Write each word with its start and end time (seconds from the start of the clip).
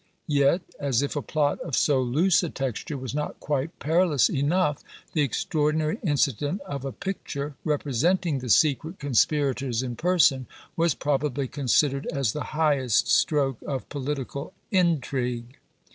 Yet, 0.33 0.63
as 0.79 1.03
if 1.03 1.15
a 1.15 1.21
plot 1.21 1.59
of 1.59 1.75
so 1.75 2.01
loose 2.01 2.41
a 2.41 2.49
texture 2.49 2.97
was 2.97 3.13
not 3.13 3.39
quite 3.39 3.77
perilous 3.77 4.29
enough, 4.31 4.83
the 5.13 5.21
extraordinary 5.21 5.99
incident 6.03 6.59
of 6.61 6.83
a 6.83 6.91
picture, 6.91 7.53
representing 7.63 8.39
the 8.39 8.49
secret 8.49 8.97
conspirators 8.97 9.83
in 9.83 9.95
person, 9.95 10.47
was 10.75 10.95
probably 10.95 11.47
considered 11.47 12.07
as 12.07 12.33
the 12.33 12.45
highest 12.57 13.09
stroke 13.11 13.59
of 13.63 13.89
political 13.89 14.53
intrigue! 14.71 15.59